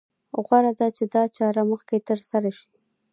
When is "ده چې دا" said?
0.79-1.23